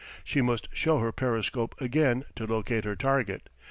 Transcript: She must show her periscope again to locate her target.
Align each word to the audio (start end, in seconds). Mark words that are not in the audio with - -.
She 0.23 0.41
must 0.41 0.67
show 0.75 0.97
her 0.97 1.11
periscope 1.11 1.79
again 1.79 2.23
to 2.35 2.47
locate 2.47 2.85
her 2.85 2.95
target. 2.95 3.49